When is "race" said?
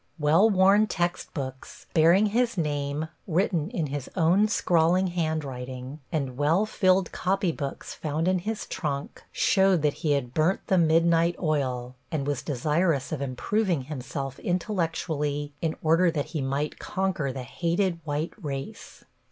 18.43-19.03